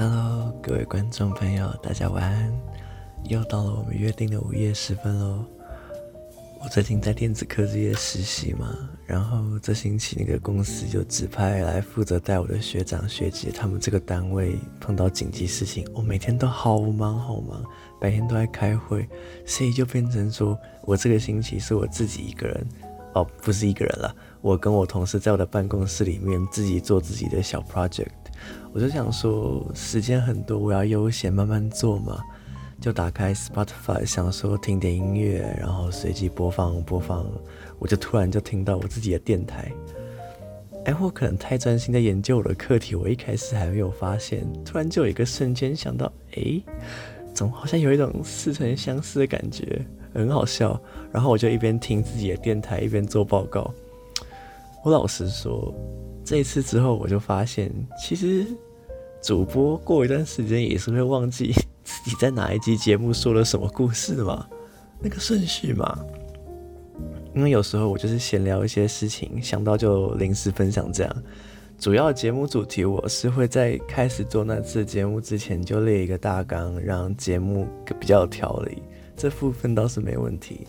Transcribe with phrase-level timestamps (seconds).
[0.00, 2.52] Hello，各位观众朋友，大家晚安。
[3.24, 5.44] 又到了我们约定的午夜时分喽。
[6.62, 17.60] 我最近在电子科技业实习嘛，然后这星期那个公司就指派来负责带我的学长学姐，他们这个单位碰到紧急事情，我、每天都好忙好忙，
[18.00, 19.04] 白天都在开会，
[19.44, 22.68] 所以就变成说我这个星期是我自己一个人，
[23.14, 28.12] 哦，不是一个人了，我跟我同事在我的办公室里面自己做自己的小 project。
[28.72, 32.20] 我就想说，时间很多，我要悠闲慢慢做嘛，
[32.80, 37.26] 就打开 Spotify，想说听点音乐，然后随机播放播放，
[37.78, 39.72] 我就突然就听到我自己的电台。
[40.84, 46.60] 哎，我可能太专心在研究我的课题，我一开始还没有发现，突然就有一个瞬间想到，哎，
[47.34, 49.84] 总好像有一种似曾相识的感觉，
[50.14, 50.80] 很好笑。
[51.10, 53.72] 然后我就一边听自己的电台，一边做报告。
[54.84, 55.74] 我老实说。
[56.28, 58.44] 这一次之后，我就发现，其实
[59.22, 64.46] 主播过一段时间也是会忘记自己在哪一集节目说了什么故事嘛，
[65.00, 65.98] 那个顺序嘛。
[67.34, 71.22] 因为有时候我就是闲聊一些事情，想到就临时分享这样。
[71.78, 77.66] 主要节目主题我是会在开始做那次节目之前就列一个大纲，让节目
[77.98, 78.82] 比较有条理，
[79.16, 80.66] 这部分倒是没问题。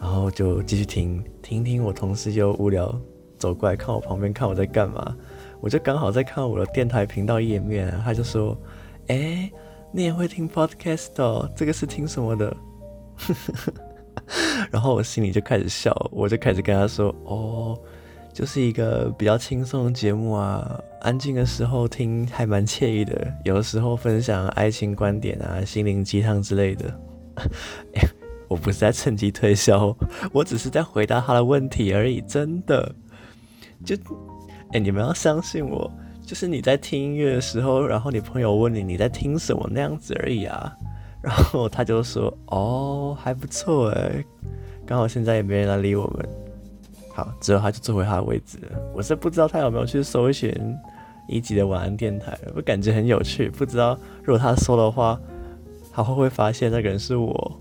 [0.00, 2.98] 然后就继续听，听听我同事就无聊。
[3.38, 5.16] 走过来看我旁边，看我在干嘛，
[5.60, 8.56] 我就刚好在看我的电台频道页面，他就说
[9.08, 9.50] ：“哎、
[9.92, 11.50] 你也会听 podcast 哦？
[11.54, 12.56] 这个是听什么的？”
[14.70, 17.78] 然后我心里就开始笑，我就开始跟他说：“哦，
[18.32, 27.00] 就是一个比较轻松的节目啊，安静的时候听还蛮惬意的，有的时候分享爱情观点啊、心灵鸡汤之类的。
[28.48, 29.96] ”，我不是在趁机推销，
[30.32, 32.94] 我只是在回答他的问题而已，真的。
[33.84, 33.96] 就，
[34.72, 35.90] 哎、你们要相信我，
[36.24, 40.72] 就是你在听音乐的时候，然后你朋友问你你在听什么那样子而已啊。
[41.22, 44.24] 然后他就说，哦，还不错哎，
[44.86, 46.28] 刚好现在也没人来理我们。
[47.12, 48.58] 好，之后他就坐回他的位置。
[48.94, 50.54] 我是不知道他有没有去搜寻
[51.26, 53.48] 一集的晚安电台，我感觉很有趣。
[53.48, 55.18] 不知道如果他搜的话，
[55.92, 57.60] 他会不会发现那个人是我？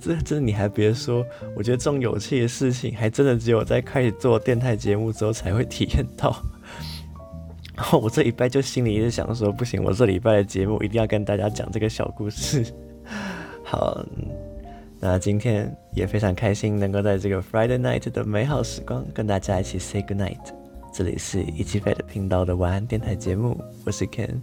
[0.00, 1.24] 这这你还别说，
[1.54, 6.34] 我觉得这种有趣的事情，还真的只有在开始做电台节目之后才会体验到。
[7.74, 12.64] 然后我这礼拜就心里一直想说，不行，我这礼拜的节目一定要跟大家讲这个小故事。
[13.64, 14.04] 好，
[15.00, 20.38] 那今天也非常开心能够在这个 Friday night 的美好时光跟大家一起 say good night。
[20.92, 24.40] 这里是一起飞的频道的晚安电台节目，我是 Ken，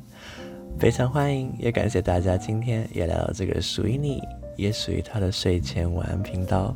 [0.77, 4.21] 非常欢迎，也感谢大家今天也来到这个属于你。
[4.55, 6.75] 也属于他的睡前晚安频道。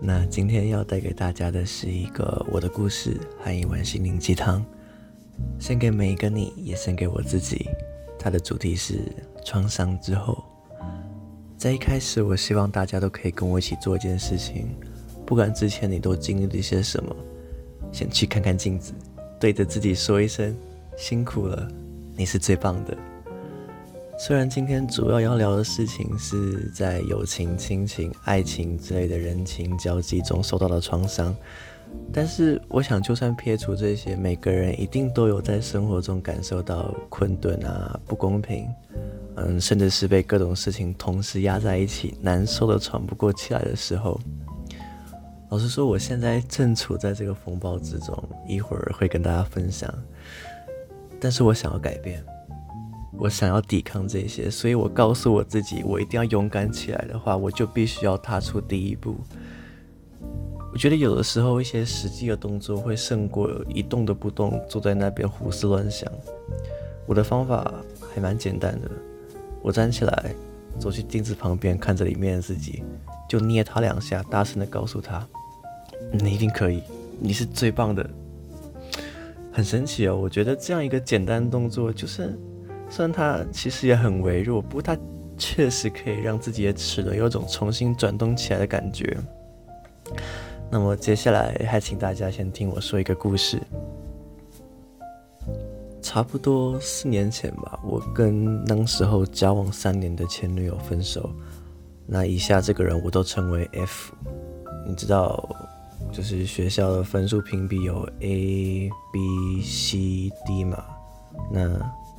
[0.00, 4.64] 那今天要带给大家的是一个我的故事和一碗心灵鸡汤，
[5.58, 7.68] 献给每一个你，也献给我自己。
[8.18, 9.00] 它的主题是
[9.44, 10.44] 创伤之后。
[11.56, 14.68] 在一开始，我希望大家都可以跟我一起做一件事情，
[15.26, 17.14] 不管之前你都经历了一些什么，
[17.90, 18.92] 先去看看镜子，
[19.40, 20.56] 对着自己说一声
[20.96, 21.68] 辛苦了，
[22.14, 22.96] 你是最棒的。
[24.20, 31.32] 虽然今天主要要聊的事情是在友情、亲情、爱情之类的人情交际中受到的创伤，
[32.12, 38.66] 但是我想，就算撇除这些，每个人一定都有在生活中感受到困顿啊、不公平，
[39.36, 44.20] 嗯，甚至是被各种事情同时压在一起，难受的喘不过气来的时候。
[45.48, 49.88] 老实说，我现在正处在这个风暴之中，一会儿会跟大家分享，
[51.20, 52.20] 但是我想要改变。
[53.16, 59.16] 我想要抵抗这些，所以我告诉我自己，我一定要勇敢起来的话，我就必须要踏出第一步。
[60.70, 66.06] 我觉得有的时候一些实际的动作会胜过一动都不动，坐在那边胡思乱想。
[67.06, 67.72] 我的方法
[68.14, 68.90] 还蛮简单的，
[69.62, 70.34] 我站起来，
[70.78, 72.84] 走去镜子旁边，看着里面的自己，
[73.26, 75.26] 就捏他两下，大声的告诉他
[76.12, 76.82] ：“你一定可以，
[77.18, 78.08] 你是最棒的。”
[79.50, 82.38] 很神奇哦，我觉得这样一个简单动作就是。
[82.90, 84.96] 虽然它其实也很微弱，不过它
[85.36, 89.16] 确实可以让自己的齿轮有种重新转动起来的感觉。
[90.70, 93.60] 那么接下来还请大家先听我说一个故事。
[96.00, 101.30] 差不多四年前吧，我跟那时候交往三年的前女友分手。
[102.06, 104.14] 那以下这个人我都称为 F。
[104.86, 105.46] 你知道，
[106.10, 110.82] 就是学校的分数评比有 A、B、C、D 嘛？
[111.52, 111.68] 那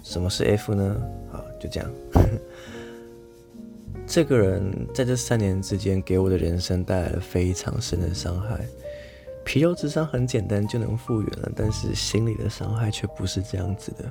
[0.04, 0.96] 什么是 F 呢？
[1.31, 1.90] 好，就这样。
[4.07, 8.66] 这个人在这三年之间给我的人生带来了非常深的伤害。
[9.46, 14.10] 皮肉之伤很简单就能复原了，但是心里的伤害却不是这样子的。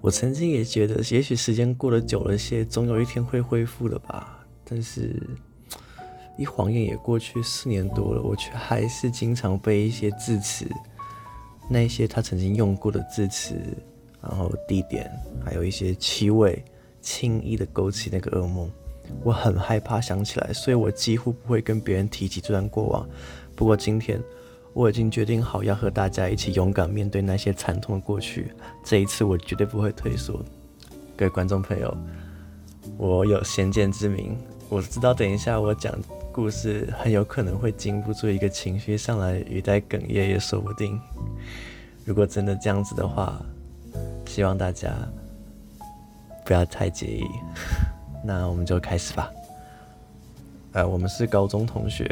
[0.00, 4.46] 我曾经也觉得，也许时间过得久了些，总有一天会恢复的吧。
[4.64, 5.20] 但是，
[6.38, 10.66] 一晃眼也过去四年多了，我却还是经常被一些字词，
[11.68, 13.54] 那些他曾经用过的字词，
[14.22, 15.10] 然后地点，
[15.44, 16.64] 还有一些气味，
[17.00, 18.70] 轻易的勾起那个噩梦。
[19.22, 23.08] 我很害怕想起来，所以我几乎不会跟别人提起这段过往。
[23.54, 24.20] 不过今天。
[24.74, 28.52] 我已经决定好要和大家一起勇敢面对那些惨痛的过去。
[28.84, 30.40] 这一次我绝对不会退缩。
[31.16, 31.96] 各位观众朋友，
[32.96, 34.36] 我有先见之明，
[34.68, 35.92] 我知道等一下我讲
[36.30, 41.00] 故事很有可能会禁不住一个情绪上来，语带哽咽也说不定。
[42.04, 43.42] 如果真的这样子的话，
[44.38, 44.94] 希望大家
[46.44, 47.24] 不要太介意。
[48.22, 49.28] 那我们就开始吧。
[50.74, 52.08] 呃，我们是高中同学。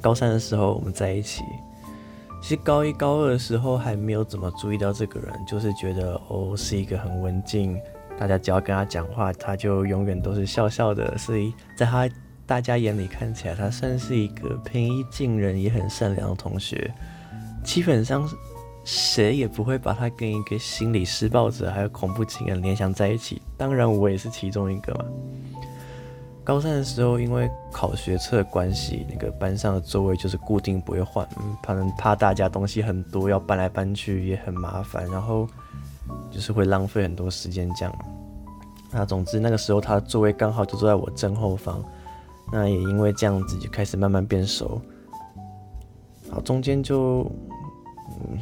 [0.00, 1.42] 高三的时候我们在一起，
[2.40, 7.76] 其实高一高二的时候还没有怎么注意到这个人，就是觉得哦是一个很文静，
[8.16, 12.08] 大家只要跟他讲话，他就永远都是笑笑的，所以在他
[12.46, 16.94] 大家眼里看起来，他算是一个平易近人也很善良的同学，
[17.64, 18.24] 基本上
[18.86, 25.04] 谁也不会把他跟一个心理施暴者还有恐怖情人联想在一起，当然我也是其中一个嘛。
[26.44, 31.28] 高三的时候，因为考学测关系，那个班上的座位就是固定不会换，
[31.60, 35.48] 怕怕大家东西很多要搬来搬去也很麻烦，然后
[36.30, 37.92] 就是会浪费很多时间这样。
[38.92, 41.82] 那总之那个时候他座位刚好就坐在我正后方，
[42.52, 44.80] 那也因为这样子就开始慢慢变熟，
[46.30, 47.28] 好中间就。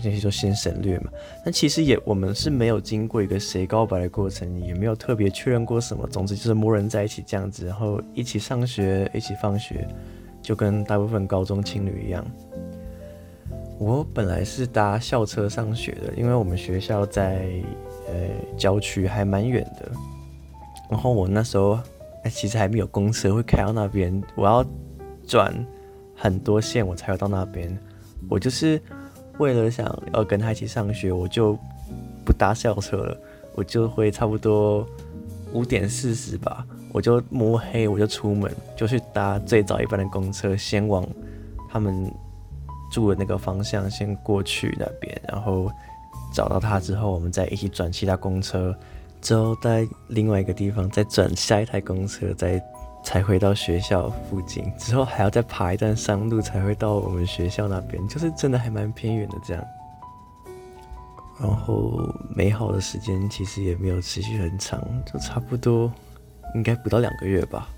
[0.03, 1.11] 这些就先省略嘛。
[1.45, 6.07] 但其实也，我们是没有经过一个谁告白的过程，也没有特别确认过什么。
[6.09, 9.87] 总之就是默认在一起这样子，然后一起上学，一起放学，
[10.43, 12.25] 就跟大部分高中情侣一样。
[13.79, 17.49] 我本来是搭校车上学的，因为我们学校在
[18.07, 18.15] 呃
[18.57, 19.91] 郊区，还蛮远的。
[20.91, 21.79] 然后我那时候
[22.23, 24.65] 哎，其实还没有公车会开到那边，我要
[25.27, 25.53] 转
[26.15, 27.77] 很多线我才会到那边。
[28.29, 28.81] 我就是。
[29.39, 31.59] 为了想要跟他一起上学，我就
[32.25, 33.17] 不搭校车了，
[33.55, 34.87] 我就会差不多
[35.53, 41.07] 五点四十吧，我就摸黑我就出门，就去搭最早一班的公车，先往
[41.69, 42.11] 他们
[42.93, 45.71] 住的那个方向先过去那边，然后
[46.33, 48.75] 找到他之后，我们再一起转其他公车，
[49.21, 52.63] 之后在另外一个地方再转下一台公车，再。
[53.05, 59.63] 才回到学校附近，之后还要再爬一段山路才会到我们学校那边，就是真的还蛮偏远的这样。
[61.39, 62.01] 然后
[62.35, 65.93] 美好的时间其实也没有持续很长，就差不多
[66.55, 67.69] 应该不到两个月吧。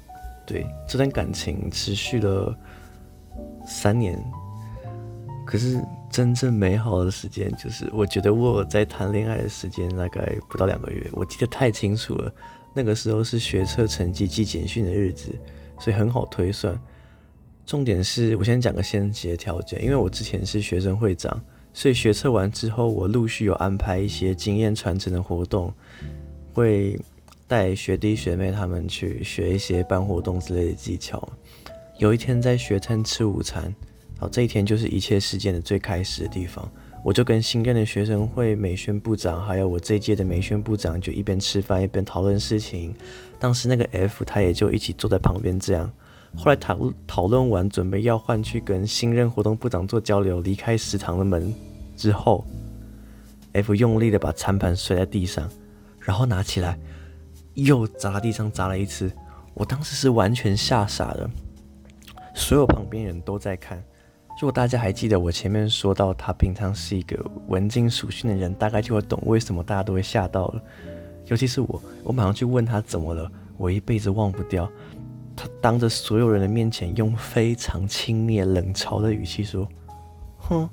[0.46, 2.56] 对，这段感情持续了
[3.67, 4.17] 三年，
[5.44, 12.32] 可是真正美好的时间就是，我觉得我在谈恋爱的时间大概不到两个月，我记得太清楚了。
[12.76, 15.34] 那个时候是学测成绩寄简讯的日子，
[15.81, 16.78] 所以很好推算。
[17.64, 21.43] 重点是我先讲个先决条件，因为我之前是学生会长，
[21.73, 25.73] 所以学测完之后，我陆续有安排一些经验传承的活动，
[26.52, 27.00] 会
[27.49, 31.26] 带学弟学妹他们去学一些办活动之类的技巧。
[31.99, 33.75] 有一天在学餐吃午餐，
[34.19, 36.70] 好，这一天就是一切事件的最开始的地方。
[37.04, 42.94] 我就跟新任的学生会美宣部长，还有我这一届的美宣部长，就一边吃饭一边讨论事情。
[43.38, 45.91] 当时那个 F 他也就一起坐在旁边这样。
[46.34, 51.55] 后来讨讨论完，准备要换去跟新任活动部长做交流，离开食堂的门
[51.96, 52.44] 之后
[53.53, 55.48] ，F 用力的把餐盘摔在地上，
[56.00, 56.79] 然后拿起来
[57.55, 59.10] 又砸地上砸了一次。
[59.55, 61.31] 我当时是完全吓傻了，
[62.34, 63.82] 所有旁边人都在看。
[64.38, 70.62] 如果大家还记得我前面说到他平常是一个文静属性的人，大概就会懂为什么大家都会吓到了。
[71.24, 74.70] 尤其是我，我马上去问他怎么了，我一辈子忘不掉。
[75.34, 79.66] 他当着所有人的面前，用非常轻蔑、冷嘲的语气说
[80.38, 80.69] ：“哼，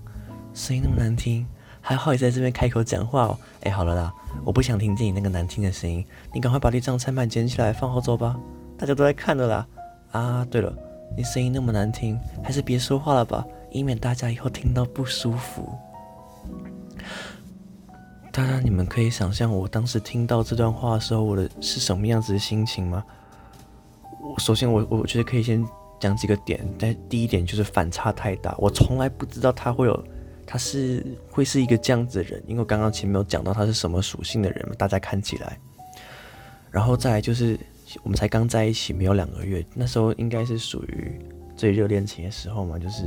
[0.54, 1.48] 声音那么难听，
[1.80, 3.38] 还好你在这边开口讲话哦。
[3.62, 8.38] 哎，好了啦，我不想听见你那个难听的声音，你赶快把那张餐盘捡起来放好走吧，
[8.78, 9.68] 大家都在看的啦。
[10.12, 10.74] 啊，对了。”
[11.16, 15.70] 你声音那么难听，还是别说话了吧，以免大家以后听到不舒服。
[18.32, 23.04] 当然，你们可以想象我当时听到这段话的时候，我的是什么样子的心情吗？
[24.22, 25.64] 我首先我，我觉得可以先
[26.00, 26.60] 讲几个点。
[26.80, 30.04] 但第一点就是反差太大，我从来不知道他会有，
[30.48, 35.60] 他是会是一个这样子的人，因为刚刚前面有讲到他是什么属性的人嘛，大家看起来。
[36.72, 37.60] 然后再来就是。
[38.02, 41.20] 我们才刚在一起没有两个月，那时候应该是属于
[41.56, 43.04] 最热恋期的时候嘛，就是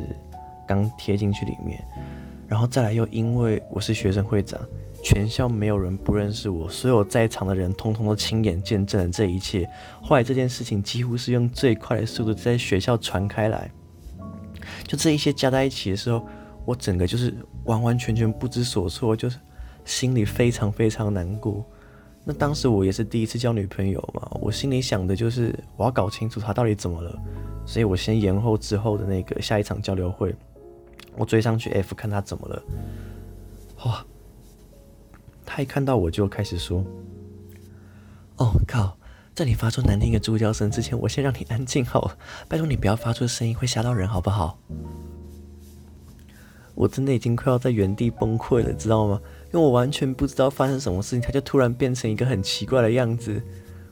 [0.67, 1.83] 刚贴进去里面，
[2.47, 4.61] 然后再来又因为我是学生会长，
[5.03, 9.69] 全校没有人不认识我，所有在场的人通通都亲眼见证了这一切。
[10.01, 13.71] 后来这件事情几乎是用最快的速度在学校传开来。
[14.87, 16.27] 就这一些加在一起的时候，
[16.65, 19.39] 我整个就是完完全全不知所措，就是
[19.85, 21.65] 心里非常非常难过。
[22.29, 27.17] 那当时我也是第一次交女朋友嘛，我心里想的就是我要搞清楚她到底怎么了，
[27.65, 30.35] 所以我先延后之后的那个下一场交流会，
[31.17, 32.61] 我追上去 F 看她怎么了。
[33.85, 34.05] 哇，
[35.45, 36.85] 她一看到我就开始说
[38.39, 38.99] ：“哦靠，
[39.33, 42.11] 在你发出难听的猪叫声之前，我先让你安静好，
[42.49, 44.59] 拜托你不要发出声音，会吓到人好不好？”
[46.75, 49.21] 我真的已经快要在原地崩溃了，知道吗？
[49.57, 53.43] 因为我完全不知道发生什么事情，他就突然变成一个很奇怪的样子，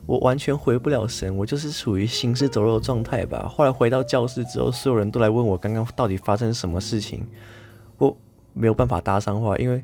[0.05, 3.49] 我完全回不了神，我就是处于行尸走肉的状态吧。
[3.49, 7.27] 后来回到教室之后，所有人都来问我刚刚到底发生什么事情，
[7.97, 8.15] 我
[8.53, 9.83] 没有办法搭上话，因为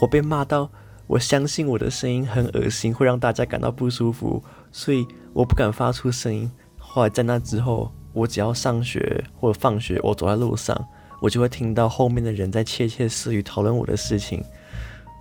[0.00, 0.70] 我被骂到，
[1.08, 4.40] 我相信我的声音很恶心，会让大家感到不舒服，
[4.70, 6.48] 所以我不敢发出声音。
[6.78, 10.80] 后来在那之后，我只要上学或者放学，我走在路上。
[11.20, 14.42] 我就会听到后面的人在窃窃私语讨论我的事情，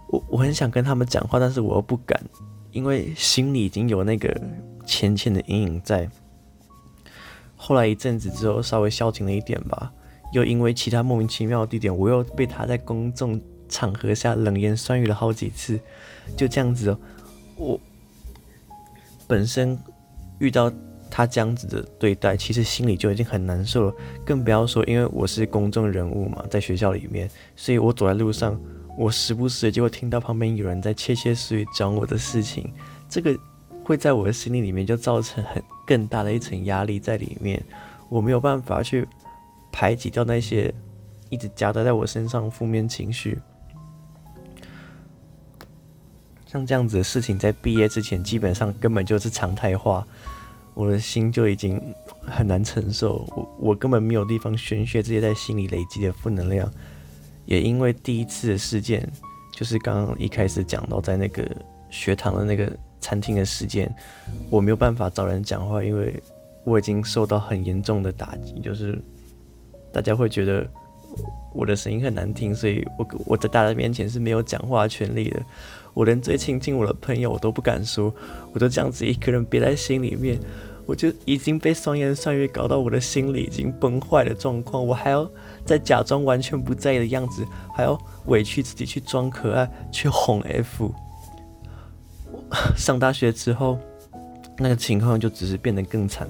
[0.09, 2.21] 我我很想跟他们讲话，但是我又不敢，
[2.71, 4.39] 因为心里已经有那个
[4.85, 6.09] 浅浅的阴影在。
[7.55, 9.91] 后来一阵子之后，稍微消停了一点吧，
[10.33, 15.79] 又因为其他莫名其妙的地点，我又被他在公众场合下冷言酸语了好几次，
[16.35, 16.95] 就这样子，
[17.55, 17.79] 我
[19.27, 19.77] 本身
[20.39, 20.71] 遇到。
[21.09, 23.95] 他这样子的对待，其实心里就已经很难受了，
[24.25, 28.59] 更不要说，因为我是公众人物嘛，在学校里面，所以我走在路上，
[28.97, 32.71] 我时不时就会听到旁边有人在窃窃私语讲我的事情，
[33.09, 33.37] 这个
[33.83, 37.63] 会在我的心里里面就造成很更大的一层压力在里面，
[38.09, 39.07] 我没有办法去
[39.71, 40.73] 排挤掉那些
[41.29, 43.39] 一直夹杂在我身上负面情绪，
[46.45, 50.05] 像这样子的事情，在毕业之前基本上根本就是常态化。
[50.77, 51.81] 我的心就已经
[52.21, 56.71] 很难承受，我我根本没有地方宣泄这些在心里累积的负能量。
[57.45, 59.11] 也因为第一次的事件，
[59.51, 61.43] 就是刚刚一开始讲到在那个
[61.89, 63.91] 学堂的那个餐厅的事件，
[64.51, 66.13] 我没有办法找人讲话，因为
[66.63, 69.01] 我已经受到很严重的打击，就是
[69.91, 70.69] 大家会觉得
[71.55, 75.41] 我的声音很难听，所以我我在大家面前是没有讲话权利的。
[75.93, 78.13] 我连最亲近我的朋友我都不敢说，
[78.53, 80.37] 我就这样子一个人憋在心里面，
[80.87, 85.29] 我就已经被酸言酸语搞到我的心里已经崩坏的状况，我还要
[85.65, 90.91] 再假装完全不在意的样子，还要委屈自己去装可爱，去哄 F。
[92.77, 93.77] 上大学之后，
[94.57, 96.25] 那个情况就只是变得更惨，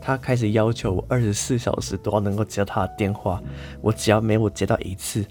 [0.00, 3.38] 他开始要求我二十四小时都要能够接到他的电话，
[3.82, 5.24] 我只要没我接到一次。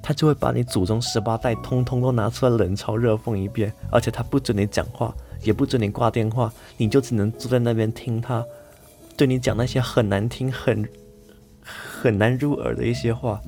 [0.00, 8.44] 他就会把你祖宗十八代通通都拿出来冷嘲热讽一遍，而且他不准你讲话，也不准你挂电话，你就只能坐在那边听他
[9.16, 10.88] 对你讲那些很难听、很
[11.62, 13.40] 很难入耳的一些话。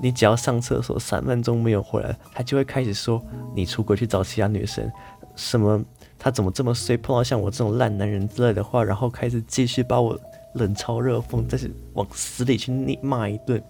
[0.00, 3.20] 你只要上厕所三分钟没有回来，他就会开始说
[3.54, 4.88] 你出轨去找其他女生，
[5.34, 5.84] 什么
[6.16, 10.16] 他怎么这么衰，碰到像我这种烂男人之类的话，然后开始继续把我
[10.54, 12.70] 冷嘲热讽，再是往死里去
[13.02, 13.60] 骂一顿。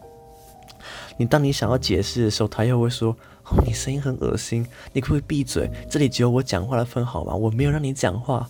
[1.16, 3.16] 你当你想要解释的时候，他又会说
[3.50, 5.70] ：“哦，你声音很恶心，你可不可以闭嘴？
[5.88, 7.34] 这里只有我讲话的份好吗？
[7.34, 8.48] 我没有让你讲话。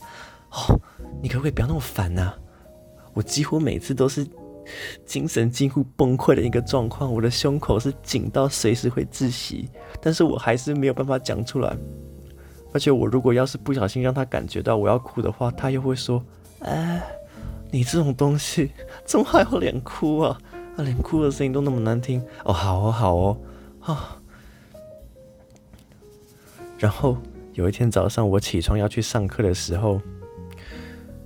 [0.50, 0.80] 哦，
[1.22, 2.32] 你可不可以不要那么烦呐？
[3.12, 4.26] 我几乎每次都是
[5.04, 9.68] 精神几乎崩溃的一个状况，我的胸口是紧到随时会窒息，
[10.00, 11.76] 但是我还是没有办法讲出来。
[12.72, 16.22] 而且我如果要是不小心让他感觉到我要哭的话，他又会说：
[16.60, 17.02] 哎，
[17.70, 18.70] 你这种东西
[19.04, 20.38] 怎么还有脸哭啊？”
[20.76, 23.36] 他连哭的声音都那么难听哦，好哦，好哦，
[23.80, 24.17] 啊！
[26.78, 27.16] 然后
[27.54, 30.00] 有一天早上我起床要去上课的时候，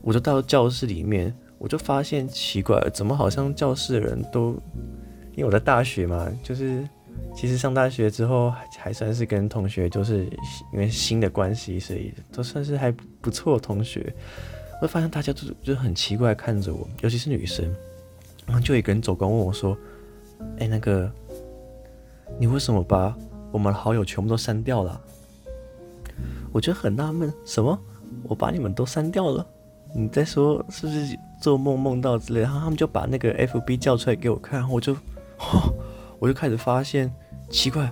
[0.01, 4.57] 我就到教室里面，我就发现奇怪了，怎么好像教室的人都，
[5.33, 6.89] 因为我在大学嘛，就是
[7.37, 10.25] 其实上大学之后还还算是跟同学，就是
[10.73, 12.91] 因为新的关系，所以都算是还
[13.21, 14.13] 不错同学。
[14.81, 17.65] 我发现大家都就很奇怪看着我，尤其是女生。
[18.45, 19.79] 然后就一个人走过问我说
[20.59, 21.09] ：“哎，那个，
[22.41, 23.17] 你为什么把
[23.53, 25.01] 我们好友全部都删掉了？”
[26.53, 27.79] 我觉得很纳闷，什么？
[28.25, 29.47] 我把你们都删掉了？
[29.95, 32.45] 你在说是不是做梦梦到之类的？
[32.45, 34.97] 然后他们就把那个 FB 叫出来给我看，我就，
[36.19, 37.13] 我就开始发现
[37.51, 37.91] 奇怪，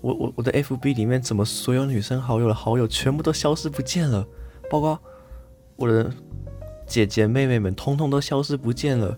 [0.00, 4.26] 我我我的 FB 里面怎么所有女生好友的好友全部都消失不见了？
[4.70, 4.98] 包括
[5.76, 6.10] 我的
[6.86, 9.16] 姐姐妹妹们，通通都消失不见了。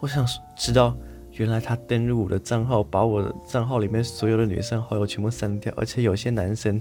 [0.00, 0.24] 我想
[0.56, 0.96] 知道
[1.32, 6.80] 原来他登录我的账号，把我的账号里面所有的女生好友全部删掉，而且有些男生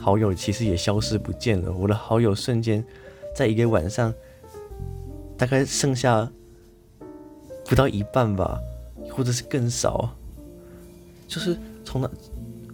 [0.00, 1.70] 好友其实也消失不见了。
[1.70, 2.82] 我的好友瞬间
[3.36, 4.12] 在一个晚上，
[5.36, 6.28] 大概剩下
[7.66, 8.58] 不到一半吧，
[9.12, 10.16] 或者是更少。
[11.28, 12.10] 就是从那，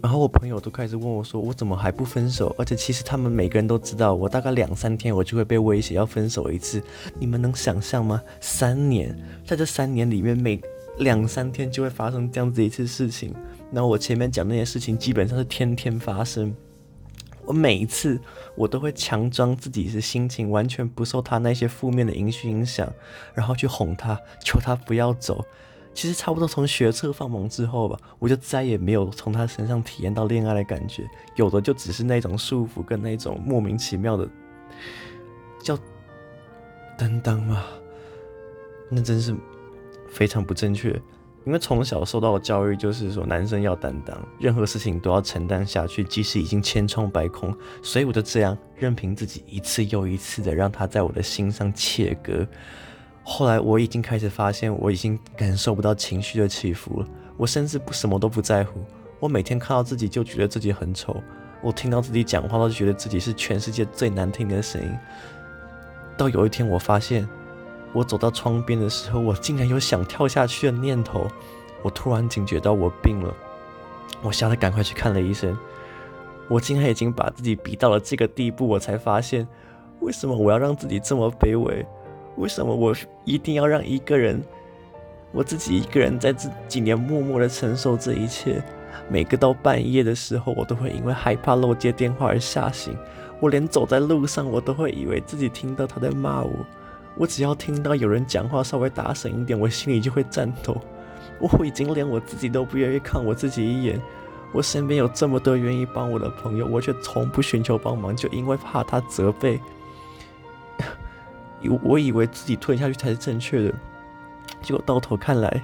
[0.01, 6.81] 然后我朋友都开始问我说：“我怎么还不分手？”而且其实他们每个人都知道，我大概两三天我就会被威胁要分手一次。
[7.19, 8.23] 你们能想象吗？
[8.41, 9.15] 三年，
[9.45, 10.59] 在这三年里面每
[10.99, 13.35] 两三天就会发生这样子一次事情，
[13.71, 16.55] 那我前面讲那些事情基本上是天天发生。
[17.47, 18.21] 我每一次
[18.55, 22.93] 我都会强装自己是心情完全不受他那些负面的情绪影响，
[23.33, 25.45] 然后去哄他，求他不要走。
[25.95, 34.29] 其实差不多从学测放萌之后吧，我就再也没有从他身上体验到恋爱的感觉，有的就只是那种束缚跟那种莫名其妙的
[35.63, 35.79] 叫
[36.99, 37.65] 担当嘛，
[38.91, 39.35] 那真是。
[40.09, 40.99] 非常不正确，
[41.47, 47.57] 因为从小受到的教育就是说男生要担当，任何事情都要承担下去，即使已经千疮百孔。
[47.81, 52.45] 所以我就这样任凭自己一次又一次的让他在我的心上切割。
[53.23, 57.07] 后来我已经开始发现，我已经感受不到情绪的起伏了。
[57.37, 58.81] 我甚至不什么都不在乎。
[59.21, 61.23] 我每天看到自己就觉得自己很丑，
[61.63, 64.91] 我听到自己讲话都觉得自己是全世界最难听的声音。
[66.17, 67.29] 到有一天我发现。
[67.97, 71.27] 我走到窗边的时候，我竟然有想跳下去的念头。
[71.83, 73.35] 我突然警觉到我病了，
[74.21, 75.57] 我吓得赶快去看了医生。
[76.47, 79.49] 我竟然已经把自己逼到了这个地步，我才发现，
[80.01, 81.87] 为什么我要让自己这么卑微？
[82.37, 84.43] 为什么我一定要让一个人，
[85.33, 88.63] 我自己一个人在这几年默默的承受这一切？
[89.09, 92.95] 每个到半夜的时候，我都会因为害怕漏接电话而吓醒。
[93.41, 96.53] 我连走在路上，我都会以为自己听到他在骂我。
[97.17, 100.81] 我只要听到有人讲话稍微大声一点，我心里就会颤抖。
[101.41, 104.01] 我已经连我自己都不愿意看我自己一眼。
[104.53, 109.61] 我身边有这么多愿意帮我的朋友，我却从不寻求帮忙，就因为怕他责备。
[111.83, 113.75] 我以为自己吞下去才是正确的，
[114.63, 115.63] 结果到头看来，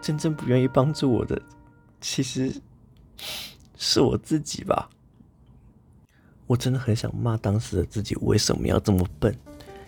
[0.00, 1.40] 真正不愿意帮助我的，
[2.00, 2.52] 其实
[3.76, 4.88] 是我自己吧。
[6.46, 9.36] 我真的很想骂当时的自己，为什么要这么笨？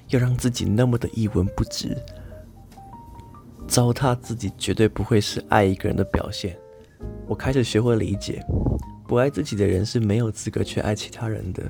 [0.09, 1.97] 要让自己那么的一文不值，
[3.67, 6.57] 糟蹋自己绝对不会是爱一个人的表现。
[7.27, 8.45] 我开始学会理解，
[9.07, 11.63] 不爱自己的人是没有资格去爱其他人的。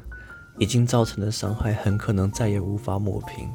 [0.60, 3.48] 已经造成的伤害很可能再也无法抹平，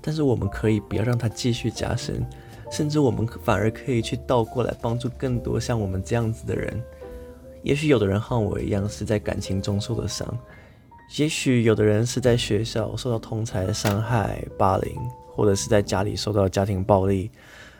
[0.00, 2.26] 但是我们可以不要让它继续加深，
[2.68, 6.82] 甚至我们反而可以去倒过来帮助更多像我们这样子的人。
[7.62, 10.26] 也许有的人和我一样是在感情中受的伤。
[11.16, 14.94] 也许有的人是在学校受到同才的伤害、霸凌，
[15.34, 17.30] 或者是在家里受到家庭暴力。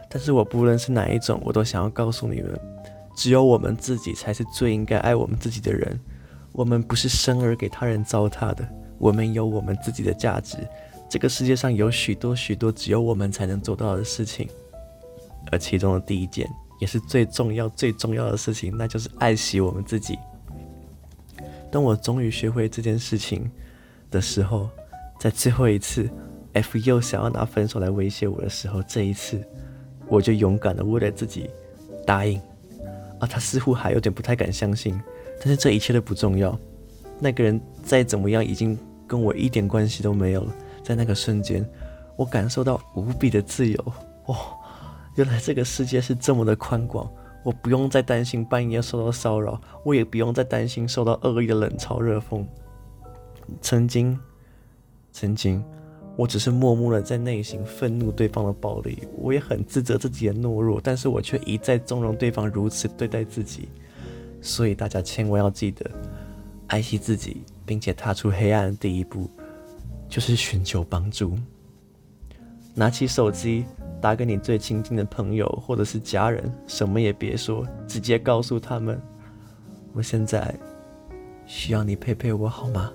[0.08, 2.58] 但是我不论是哪一种，我都想要告诉你们：
[3.14, 6.00] 只有我们自己才是最应该爱我们自己的人。
[6.52, 10.56] 我们不是生而给他人糟蹋的，我们有我们自己的价值。
[11.08, 14.48] 这个世界上有许多许多只有我们才能做到的事情，
[15.52, 16.48] 而其中的第一件，
[16.80, 20.18] 也是最重要、最重要的事情，那就是爱惜我们自己。
[21.70, 23.50] 当我终于学会这件事情
[24.10, 24.68] 的时候，
[25.20, 26.08] 在最后一次
[26.54, 29.42] F 又想要拿分手来威胁我的时候，这一次
[30.06, 31.50] 我就勇敢的为了自己
[32.06, 32.40] 答应。
[33.20, 34.98] 啊，他似乎还有点不太敢相信，
[35.40, 36.56] 但是这一切都不重要。
[37.18, 40.54] 那个人再怎么样，已经跟我一点关系都没有了。
[40.84, 41.68] 在那个瞬间，
[42.16, 43.92] 我感受到无比的自由。
[44.26, 44.36] 哦，
[45.16, 47.10] 原来这个世界是这么的宽广。
[47.48, 52.44] 我不用再担心半夜受到骚扰，我也不用再担心受到恶意的冷嘲热讽。
[53.62, 54.20] 曾经，
[55.12, 55.64] 曾经，
[56.14, 63.70] 我只是默默的在内心愤怒对方的暴力，我也很自责自己的懦弱，但是我却一再纵容对方如此对待自己。
[64.42, 65.90] 所以大家千万要记得，
[66.66, 69.30] 爱惜自己，并且踏出黑暗的第一步，
[70.06, 71.34] 就是寻求帮助。
[72.74, 73.64] 拿起手机。
[74.00, 79.00] 打给你最亲近的朋友或者是家人，什么也别说，直接告诉他们，
[79.92, 80.54] 我现在
[81.46, 82.92] 需要你陪陪我，好吗？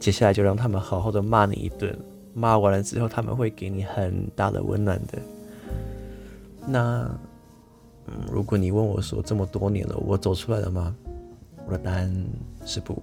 [0.00, 1.98] 接下来就让他们好好的骂你一顿，
[2.32, 5.18] 骂完了之后，他们会给你很大的温暖的。
[6.66, 7.10] 那，
[8.06, 10.94] 嗯，如果你问我说这么多年了，我走出来了吗？
[11.66, 12.26] 我的答案
[12.64, 13.02] 是不。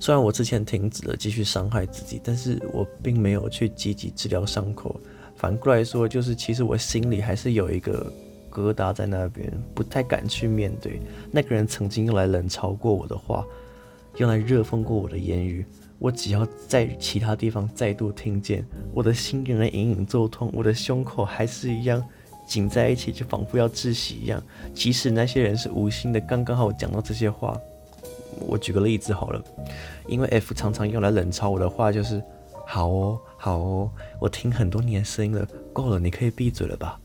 [0.00, 5.00] 虽然我之前停止了继续伤害自己，但是我并没有去积极治疗伤口。
[5.36, 8.12] 反过来说，就是其实我心里还是有一个
[8.50, 13.44] 疙瘩在那边，不太敢去面对那个人曾经用来冷嘲过我的话，
[14.16, 15.64] 用来热讽过我的言语。
[15.98, 22.04] 我只要在其他地方再度听见，我的心仍然隐隐作痛，我的胸口还是一样
[22.46, 24.42] 紧在一起，就仿佛要窒息一样。
[24.74, 27.58] 即使那些人是无心的，刚刚好讲到这些话。
[28.40, 29.42] 我举个例子好了，
[30.08, 32.20] 因为 F 常常用来冷嘲我的话就是
[32.66, 36.98] “好哦，好哦”，我听很多年声音了，够了，你可以闭嘴了吧？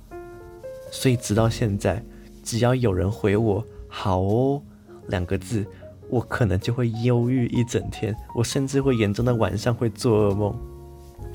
[0.91, 2.03] 所以直到现在，
[2.43, 4.61] 只要有人回我“好哦”
[5.07, 5.65] 两个字，
[6.09, 10.55] 我可能就会忧郁一整天，我甚至会严重的晚上会做噩梦。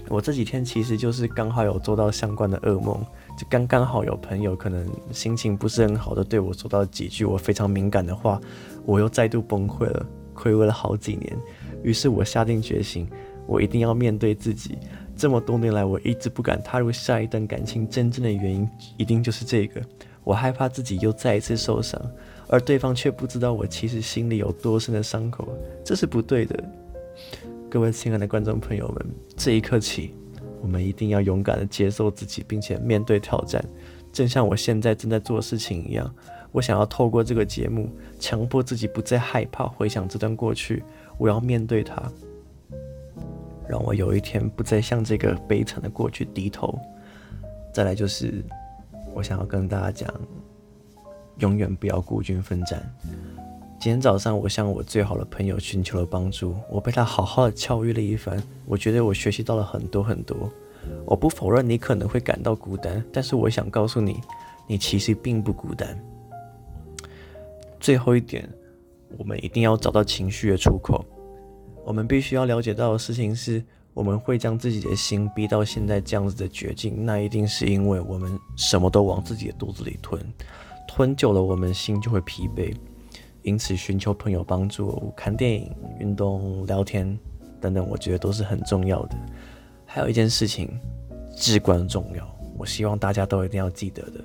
[0.08, 3.00] 我这几天其实就是刚好有做到相关的噩梦，
[3.38, 8.40] 就刚刚好有朋友可能心情不是很好的对我说到几句我非常敏感的话，
[8.84, 11.37] 我又再度崩溃了，亏违了好几年。
[11.82, 13.08] 于是我下定决心，
[13.46, 14.78] 我一定要面对自己。
[15.16, 19.80] 这么多年来，我一直不敢踏入下一段感情，真正的原因一定就是这个。
[20.24, 22.00] 我害怕自己又再一次受伤，
[22.48, 25.46] 而对方却不知道我其实心里有多深的伤口，
[25.85, 26.64] 这是不对的。
[27.70, 30.14] 各位亲爱的观众朋友们，这一刻起，
[30.62, 33.62] 我们一定要勇敢地接受自己，并且面对挑战。
[34.12, 36.12] 正像我现在正在做事情一样，
[36.52, 40.83] 我想要透过这个节目，强迫自己不再害怕回想这段过去。
[41.18, 42.02] 我要面对它，
[43.74, 46.78] 让我有一天不再向这个悲惨的过去低头。
[47.72, 48.40] 再来就是，
[49.12, 50.08] 我想要跟大家讲，
[51.38, 52.88] 永远不要孤军奋战。
[53.80, 58.40] 今天早上，我向我最好的朋友寻求了帮助，我被他好好的教育了一番。
[58.64, 60.48] 我觉得我学习到了很多很多。
[61.04, 64.20] 我不否认你可能会感到孤单，但是我想告诉你，
[64.68, 65.98] 你其实并不孤单。
[67.80, 68.48] 最后一点，
[69.18, 71.04] 我们一定要找到情绪的出口。
[71.85, 80.20] 我们必须要了解到的事情是，我们会将自己的心逼到现在这样子的绝境，那一定是因为我们什么都往自己的肚子里吞，
[80.88, 82.75] 吞久了，我们心就会疲惫。
[83.42, 85.70] 因此，寻求朋友帮助、看电影、
[86.01, 87.18] 运动、聊天
[87.61, 89.16] 等等，我觉得都是很重要的。
[89.85, 90.70] 还有一件事情
[91.37, 94.25] 至关重要，我希望大家都一定要记得的：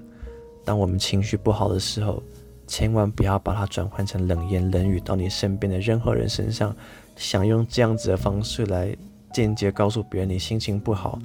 [0.63, 2.23] 当我们情绪不好的时候，
[2.65, 6.73] 千万不要把它转换成冷言冷语到你身边的任何人身上，
[7.19, 8.95] 想用这样子的方式来
[9.33, 11.19] 间接告诉别人你心情不好。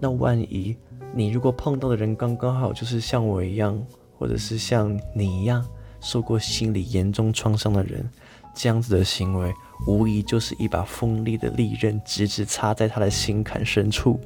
[0.00, 0.76] 那万一
[1.14, 3.80] 你如果碰到的人刚刚好就是像我一样，
[4.18, 5.64] 或者是像你一样，
[6.00, 8.10] 受过心理严重创伤的人，
[8.54, 9.54] 这样子的行为，
[9.86, 14.18] 无疑就是一把锋利的利刃，直直插在他的心坎深处。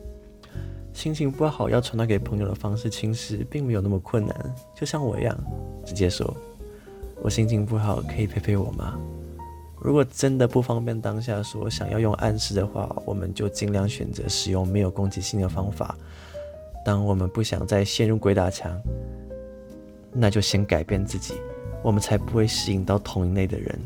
[0.95, 4.55] 心情不好要传达给朋友的方式，其实并没有那么困难。
[4.75, 5.39] 就像我一样，
[5.85, 6.35] 直接说
[7.23, 8.99] ：“我心情不好，可以陪陪我吗？”
[9.83, 15.97] 如果真的不方便当下说，想要用暗示的话，我们就尽量选择使用没有攻击性的方法。
[16.85, 18.79] 当我们不想再陷入鬼打墙，
[20.13, 21.35] 那就先改变自己。
[21.83, 23.81] 我们才不会吸引到同一类的人。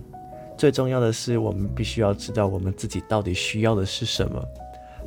[0.58, 4.44] 最重要的是，我们必须要知道我们自己到底需要的是什么。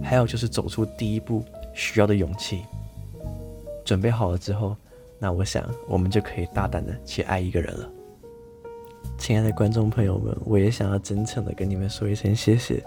[0.01, 2.61] 还有就是走出第一步需要的勇气。
[3.83, 4.75] 准备好了之后，
[5.19, 7.89] 那我想我们就可以大胆的去爱一个人了。
[9.17, 12.83] 亲爱的观众朋友们，我也想要真诚的跟你们说一声谢谢。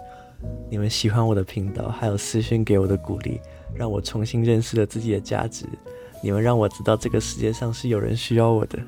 [0.70, 3.40] 你们喜欢我的频道，还有私讯给我的鼓励，
[3.74, 5.66] 让我重新认识了自己的价值。
[6.22, 8.78] 你们让我知道这个世界上是有人需要我的。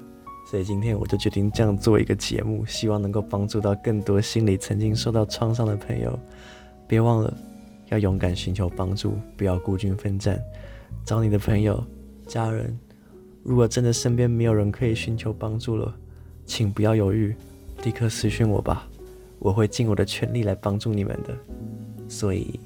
[0.51, 6.19] 所以今天我就决定这样做一个节目，希望能够帮助到更多心里曾经受到创伤的朋友。
[6.87, 7.35] 别忘了
[7.89, 10.39] 要勇敢寻求帮助，不要孤军奋战，
[11.05, 11.83] 找你的朋友、
[12.27, 12.79] 家人。
[13.43, 15.95] 如果真的身边没有人可以寻求帮助了，
[16.45, 17.35] 请不要犹豫，
[17.85, 18.87] 立刻私讯我吧，
[19.39, 21.37] 我会尽我的全力来帮助你们的。
[22.09, 22.61] 所以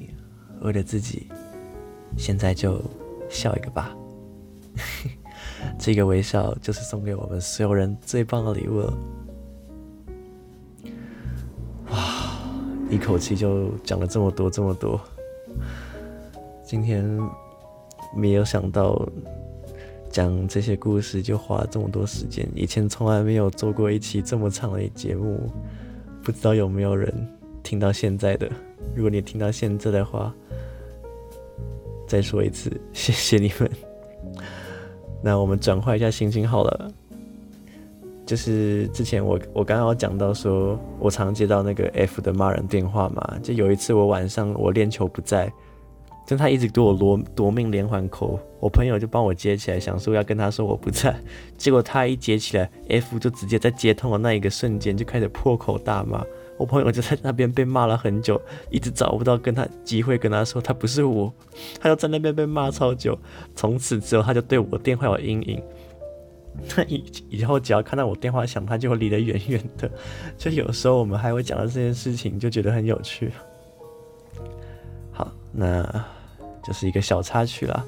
[0.61, 1.29] 为了自己，
[2.17, 2.83] 现在就
[3.29, 3.97] 笑一个吧。
[5.79, 8.99] 这个微笑就是送给我们所有人最棒的礼物了。
[11.91, 12.41] 哇，
[12.91, 15.01] 一口气就讲了这么多这么多。
[16.65, 17.05] 今天
[18.15, 19.09] 没有想到
[20.11, 25.51] 讲这些故事就花了这么多时间，以前从来没有做过一期这么长的节目，
[26.23, 27.12] 不知道有没有人
[27.62, 28.51] 听到现在的？
[28.95, 30.33] 如果你听到现在的话，
[32.07, 33.71] 再说一次，谢谢你们。
[35.23, 36.90] 那我们转换一下心情好了，
[38.25, 45.53] 就是之前我我刚刚有讲到说，我常接到那个 F 的骂人电话嘛，就有一次我晚上我练球不在，
[46.27, 51.15] 就他一直对我夺夺命连环 call，我朋友就帮我接起来，想说要跟他说我不在，
[51.57, 56.25] 结果他一接起来，F 就直接在接通的那一个瞬间就开始破口大骂。
[56.59, 61.33] 我朋友就在那边被骂了很久，一直找不到跟他机会跟他说他不是我，
[61.79, 63.17] 他就在那边被骂超久。
[63.55, 65.62] 从此之后，他就对我电话有阴影。
[66.67, 69.91] 他以以后只要看到我电话响，他就会离得远远的。
[70.39, 73.31] 就有时候我们还会讲到这件事情，就觉得很有趣。
[75.12, 75.83] 好，那
[76.66, 77.85] 就是一个小插曲啦。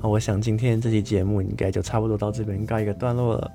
[0.00, 3.50] 那，我想今天这期节目应该就差不多到这边告一个段落了。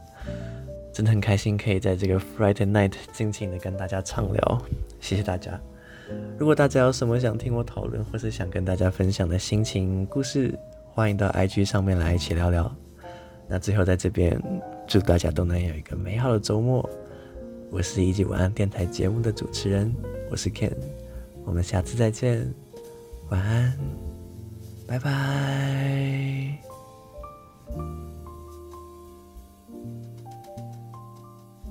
[0.92, 4.62] 真的很开心可以在这个 Friday night 尽情的跟大家畅聊，
[5.00, 5.58] 谢谢大家。
[6.38, 10.54] 如果大家有什么想听我讨论，或是想跟大家分享的心情故事，
[10.92, 12.70] 欢迎到 IG 上面来一起聊聊。
[13.48, 14.42] 那最后在这边
[14.88, 16.88] 祝大家都能有一个美好的周末。
[17.72, 19.94] 我是一级晚安电台节目的主持人，
[20.32, 20.74] 我是 Ken，
[21.46, 22.52] 我们下次再见，
[23.30, 23.78] 晚安，
[24.90, 26.69] 拜拜。